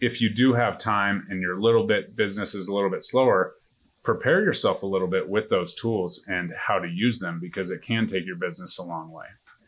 if 0.00 0.20
you 0.20 0.28
do 0.28 0.52
have 0.52 0.78
time 0.78 1.26
and 1.30 1.40
your 1.40 1.60
little 1.60 1.86
bit 1.86 2.14
business 2.14 2.54
is 2.54 2.68
a 2.68 2.74
little 2.74 2.90
bit 2.90 3.04
slower, 3.04 3.54
prepare 4.02 4.42
yourself 4.42 4.82
a 4.82 4.86
little 4.86 5.08
bit 5.08 5.28
with 5.28 5.48
those 5.48 5.74
tools 5.74 6.22
and 6.28 6.52
how 6.56 6.78
to 6.78 6.88
use 6.88 7.18
them 7.18 7.40
because 7.40 7.70
it 7.70 7.82
can 7.82 8.06
take 8.06 8.26
your 8.26 8.36
business 8.36 8.78
a 8.78 8.82
long 8.82 9.10
way. 9.10 9.24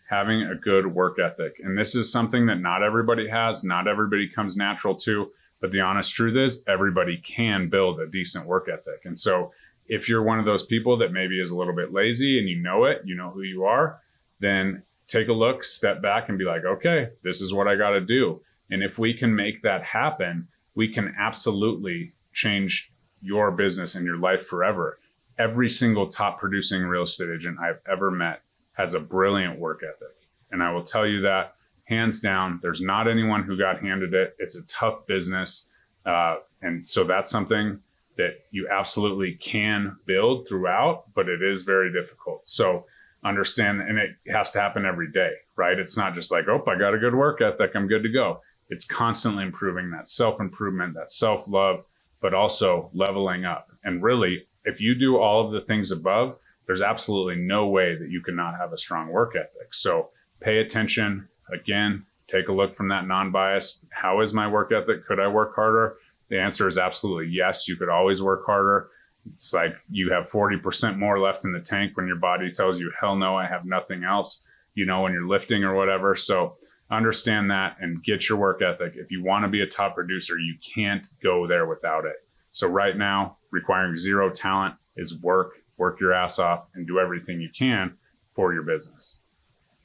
Having 0.08 0.42
a 0.42 0.54
good 0.54 0.86
work 0.86 1.18
ethic. 1.18 1.60
And 1.62 1.76
this 1.76 1.94
is 1.94 2.10
something 2.12 2.46
that 2.46 2.60
not 2.60 2.82
everybody 2.82 3.28
has, 3.28 3.64
not 3.64 3.88
everybody 3.88 4.28
comes 4.28 4.56
natural 4.56 4.94
to. 4.96 5.32
But 5.60 5.72
the 5.72 5.80
honest 5.80 6.14
truth 6.14 6.36
is, 6.36 6.62
everybody 6.68 7.16
can 7.18 7.68
build 7.68 7.98
a 7.98 8.06
decent 8.06 8.46
work 8.46 8.68
ethic. 8.68 9.04
And 9.04 9.18
so 9.18 9.52
if 9.88 10.08
you're 10.08 10.22
one 10.22 10.38
of 10.38 10.44
those 10.44 10.66
people 10.66 10.96
that 10.98 11.12
maybe 11.12 11.40
is 11.40 11.50
a 11.50 11.56
little 11.56 11.74
bit 11.74 11.92
lazy 11.92 12.38
and 12.38 12.48
you 12.48 12.56
know 12.56 12.84
it, 12.84 13.02
you 13.04 13.16
know 13.16 13.30
who 13.30 13.42
you 13.42 13.64
are, 13.64 14.00
then 14.40 14.82
take 15.08 15.28
a 15.28 15.32
look, 15.32 15.64
step 15.64 16.02
back, 16.02 16.28
and 16.28 16.38
be 16.38 16.44
like, 16.44 16.64
okay, 16.64 17.08
this 17.22 17.40
is 17.40 17.54
what 17.54 17.68
I 17.68 17.76
got 17.76 17.90
to 17.90 18.00
do. 18.00 18.40
And 18.70 18.82
if 18.82 18.98
we 18.98 19.14
can 19.14 19.34
make 19.34 19.62
that 19.62 19.84
happen, 19.84 20.48
we 20.74 20.92
can 20.92 21.14
absolutely 21.18 22.12
change 22.32 22.92
your 23.22 23.50
business 23.50 23.94
and 23.94 24.04
your 24.04 24.18
life 24.18 24.46
forever. 24.46 24.98
Every 25.38 25.68
single 25.68 26.08
top 26.08 26.38
producing 26.38 26.82
real 26.82 27.02
estate 27.02 27.30
agent 27.34 27.58
I've 27.60 27.80
ever 27.90 28.10
met 28.10 28.42
has 28.76 28.94
a 28.94 29.00
brilliant 29.00 29.58
work 29.58 29.82
ethic. 29.82 30.14
And 30.50 30.62
I 30.62 30.72
will 30.72 30.82
tell 30.82 31.06
you 31.06 31.22
that 31.22 31.54
hands 31.84 32.20
down, 32.20 32.60
there's 32.62 32.80
not 32.80 33.08
anyone 33.08 33.42
who 33.42 33.56
got 33.58 33.80
handed 33.80 34.14
it. 34.14 34.36
It's 34.38 34.56
a 34.56 34.62
tough 34.62 35.06
business. 35.06 35.66
Uh, 36.04 36.36
and 36.62 36.86
so 36.86 37.04
that's 37.04 37.30
something 37.30 37.80
that 38.16 38.44
you 38.50 38.68
absolutely 38.70 39.34
can 39.34 39.96
build 40.06 40.48
throughout, 40.48 41.04
but 41.14 41.28
it 41.28 41.42
is 41.42 41.62
very 41.62 41.92
difficult. 41.92 42.48
So 42.48 42.86
understand, 43.24 43.80
and 43.82 43.98
it 43.98 44.10
has 44.32 44.50
to 44.52 44.60
happen 44.60 44.84
every 44.86 45.10
day, 45.12 45.32
right? 45.56 45.78
It's 45.78 45.96
not 45.96 46.14
just 46.14 46.30
like, 46.30 46.46
oh, 46.48 46.62
I 46.66 46.78
got 46.78 46.94
a 46.94 46.98
good 46.98 47.14
work 47.14 47.40
ethic, 47.40 47.72
I'm 47.74 47.88
good 47.88 48.02
to 48.02 48.08
go. 48.12 48.40
It's 48.68 48.84
constantly 48.84 49.44
improving 49.44 49.90
that 49.90 50.08
self 50.08 50.40
improvement, 50.40 50.94
that 50.94 51.10
self 51.10 51.46
love, 51.48 51.84
but 52.20 52.34
also 52.34 52.90
leveling 52.94 53.44
up. 53.44 53.70
And 53.84 54.02
really, 54.02 54.46
if 54.64 54.80
you 54.80 54.94
do 54.94 55.18
all 55.18 55.46
of 55.46 55.52
the 55.52 55.60
things 55.60 55.90
above, 55.92 56.36
there's 56.66 56.82
absolutely 56.82 57.36
no 57.36 57.68
way 57.68 57.96
that 57.96 58.10
you 58.10 58.22
cannot 58.22 58.56
have 58.58 58.72
a 58.72 58.78
strong 58.78 59.08
work 59.08 59.34
ethic. 59.36 59.72
So 59.72 60.10
pay 60.40 60.58
attention. 60.58 61.28
Again, 61.52 62.04
take 62.28 62.48
a 62.48 62.52
look 62.52 62.76
from 62.76 62.88
that 62.88 63.06
non 63.06 63.30
bias. 63.30 63.84
How 63.90 64.20
is 64.20 64.34
my 64.34 64.48
work 64.48 64.72
ethic? 64.72 65.06
Could 65.06 65.20
I 65.20 65.28
work 65.28 65.54
harder? 65.54 65.96
The 66.28 66.40
answer 66.40 66.66
is 66.66 66.78
absolutely 66.78 67.28
yes. 67.32 67.68
You 67.68 67.76
could 67.76 67.88
always 67.88 68.22
work 68.22 68.44
harder. 68.46 68.88
It's 69.32 69.52
like 69.52 69.74
you 69.90 70.12
have 70.12 70.30
40% 70.30 70.98
more 70.98 71.18
left 71.18 71.44
in 71.44 71.52
the 71.52 71.60
tank 71.60 71.96
when 71.96 72.06
your 72.06 72.16
body 72.16 72.50
tells 72.50 72.80
you, 72.80 72.92
hell 73.00 73.16
no, 73.16 73.36
I 73.36 73.46
have 73.46 73.64
nothing 73.64 74.04
else, 74.04 74.44
you 74.74 74.86
know, 74.86 75.02
when 75.02 75.12
you're 75.12 75.26
lifting 75.26 75.64
or 75.64 75.74
whatever. 75.74 76.14
So 76.14 76.56
understand 76.90 77.50
that 77.50 77.76
and 77.80 78.02
get 78.04 78.28
your 78.28 78.38
work 78.38 78.62
ethic. 78.62 78.92
If 78.96 79.10
you 79.10 79.24
want 79.24 79.44
to 79.44 79.48
be 79.48 79.62
a 79.62 79.66
top 79.66 79.94
producer, 79.94 80.38
you 80.38 80.54
can't 80.74 81.06
go 81.22 81.46
there 81.46 81.66
without 81.66 82.04
it. 82.04 82.16
So 82.52 82.68
right 82.68 82.96
now, 82.96 83.38
requiring 83.50 83.96
zero 83.96 84.30
talent 84.30 84.76
is 84.96 85.20
work, 85.20 85.54
work 85.76 86.00
your 86.00 86.12
ass 86.12 86.38
off 86.38 86.66
and 86.74 86.86
do 86.86 86.98
everything 86.98 87.40
you 87.40 87.50
can 87.56 87.94
for 88.34 88.52
your 88.52 88.62
business. 88.62 89.18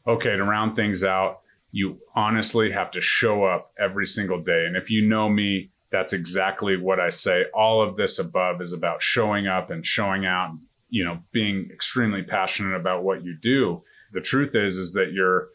Okay, 0.07 0.35
to 0.35 0.43
round 0.43 0.75
things 0.75 1.03
out, 1.03 1.41
you 1.71 1.99
honestly 2.15 2.71
have 2.71 2.91
to 2.91 3.01
show 3.01 3.43
up 3.43 3.71
every 3.79 4.05
single 4.05 4.41
day. 4.41 4.65
And 4.65 4.75
if 4.75 4.89
you 4.89 5.07
know 5.07 5.29
me, 5.29 5.69
that's 5.91 6.13
exactly 6.13 6.77
what 6.77 6.99
I 6.99 7.09
say. 7.09 7.45
All 7.53 7.81
of 7.81 7.95
this 7.95 8.19
above 8.19 8.61
is 8.61 8.73
about 8.73 9.01
showing 9.01 9.47
up 9.47 9.69
and 9.69 9.85
showing 9.85 10.25
out, 10.25 10.57
you 10.89 11.05
know, 11.05 11.19
being 11.31 11.69
extremely 11.71 12.23
passionate 12.23 12.75
about 12.75 13.03
what 13.03 13.23
you 13.23 13.37
do. 13.41 13.83
The 14.13 14.21
truth 14.21 14.55
is, 14.55 14.77
is 14.77 14.93
that 14.93 15.11
you're 15.13 15.49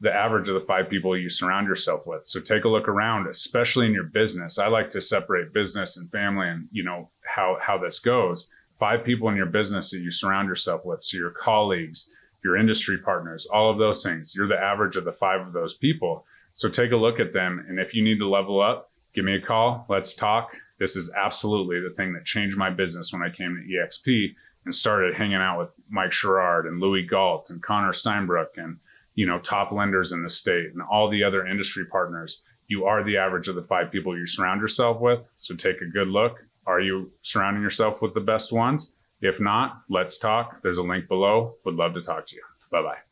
the 0.00 0.12
average 0.12 0.48
of 0.48 0.54
the 0.54 0.60
five 0.60 0.88
people 0.88 1.16
you 1.16 1.28
surround 1.28 1.66
yourself 1.66 2.06
with. 2.06 2.26
So 2.26 2.40
take 2.40 2.64
a 2.64 2.68
look 2.68 2.88
around, 2.88 3.28
especially 3.28 3.86
in 3.86 3.92
your 3.92 4.04
business. 4.04 4.58
I 4.58 4.68
like 4.68 4.90
to 4.90 5.00
separate 5.00 5.52
business 5.52 5.96
and 5.96 6.10
family 6.10 6.48
and, 6.48 6.68
you 6.72 6.82
know, 6.82 7.10
how, 7.24 7.58
how 7.60 7.76
this 7.76 7.98
goes. 7.98 8.48
Five 8.80 9.04
people 9.04 9.28
in 9.28 9.36
your 9.36 9.46
business 9.46 9.90
that 9.90 10.00
you 10.00 10.10
surround 10.10 10.48
yourself 10.48 10.84
with. 10.84 11.02
So 11.02 11.18
your 11.18 11.30
colleagues, 11.30 12.10
your 12.42 12.56
industry 12.56 12.98
partners, 12.98 13.46
all 13.46 13.70
of 13.70 13.78
those 13.78 14.02
things. 14.02 14.34
You're 14.34 14.48
the 14.48 14.58
average 14.58 14.96
of 14.96 15.04
the 15.04 15.12
five 15.12 15.46
of 15.46 15.52
those 15.52 15.74
people. 15.74 16.24
So 16.54 16.68
take 16.68 16.90
a 16.90 16.96
look 16.96 17.20
at 17.20 17.32
them. 17.32 17.64
And 17.68 17.78
if 17.78 17.94
you 17.94 18.02
need 18.02 18.18
to 18.18 18.28
level 18.28 18.60
up, 18.60 18.90
give 19.14 19.24
me 19.24 19.36
a 19.36 19.40
call. 19.40 19.84
Let's 19.88 20.14
talk. 20.14 20.56
This 20.78 20.96
is 20.96 21.12
absolutely 21.14 21.78
the 21.80 21.94
thing 21.94 22.14
that 22.14 22.24
changed 22.24 22.56
my 22.56 22.70
business 22.70 23.12
when 23.12 23.22
I 23.22 23.28
came 23.28 23.54
to 23.54 24.10
EXP 24.10 24.34
and 24.64 24.74
started 24.74 25.14
hanging 25.14 25.36
out 25.36 25.58
with 25.58 25.68
Mike 25.90 26.12
Sherrard 26.12 26.66
and 26.66 26.80
Louis 26.80 27.02
Galt 27.02 27.50
and 27.50 27.62
Connor 27.62 27.92
Steinbrecher 27.92 28.56
and 28.56 28.78
you 29.14 29.26
know 29.26 29.38
top 29.38 29.72
lenders 29.72 30.12
in 30.12 30.22
the 30.22 30.28
state 30.28 30.72
and 30.72 30.82
all 30.90 31.10
the 31.10 31.22
other 31.22 31.46
industry 31.46 31.84
partners. 31.86 32.42
You 32.66 32.84
are 32.86 33.04
the 33.04 33.16
average 33.18 33.48
of 33.48 33.56
the 33.56 33.62
five 33.62 33.90
people 33.90 34.16
you 34.16 34.26
surround 34.26 34.60
yourself 34.60 35.00
with. 35.00 35.28
So 35.36 35.54
take 35.54 35.80
a 35.82 35.86
good 35.86 36.08
look. 36.08 36.38
Are 36.66 36.80
you 36.80 37.10
surrounding 37.22 37.62
yourself 37.62 38.02
with 38.02 38.14
the 38.14 38.20
best 38.20 38.52
ones? 38.52 38.94
If 39.20 39.40
not, 39.40 39.82
let's 39.88 40.18
talk. 40.18 40.62
There's 40.62 40.78
a 40.78 40.82
link 40.82 41.08
below. 41.08 41.56
Would 41.64 41.74
love 41.74 41.94
to 41.94 42.02
talk 42.02 42.26
to 42.28 42.36
you. 42.36 42.42
Bye 42.70 42.82
bye. 42.82 43.09